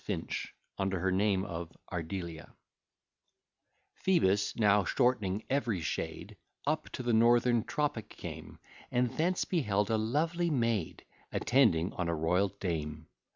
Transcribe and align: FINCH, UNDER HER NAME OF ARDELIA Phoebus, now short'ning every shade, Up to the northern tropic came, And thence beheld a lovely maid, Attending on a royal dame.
FINCH, 0.03 0.51
UNDER 0.79 0.99
HER 0.99 1.11
NAME 1.11 1.45
OF 1.45 1.77
ARDELIA 1.91 2.55
Phoebus, 3.93 4.55
now 4.55 4.83
short'ning 4.83 5.43
every 5.47 5.79
shade, 5.79 6.35
Up 6.65 6.89
to 6.93 7.03
the 7.03 7.13
northern 7.13 7.63
tropic 7.63 8.09
came, 8.09 8.57
And 8.89 9.15
thence 9.15 9.45
beheld 9.45 9.91
a 9.91 9.97
lovely 9.99 10.49
maid, 10.49 11.05
Attending 11.31 11.93
on 11.93 12.09
a 12.09 12.15
royal 12.15 12.47
dame. 12.49 13.09